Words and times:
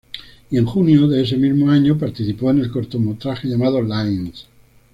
Y 0.49 0.57
en 0.57 0.65
junio 0.65 1.07
de 1.07 1.21
ese 1.21 1.37
mismo 1.37 1.69
año, 1.69 1.95
participó 1.95 2.49
en 2.49 2.57
el 2.61 2.71
cortometraje 2.71 3.47
llamado 3.47 3.83
"Lines". 3.83 4.47